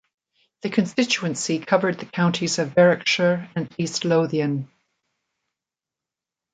[0.63, 4.67] The constituency covered the counties of Berwickshire and East Lothian.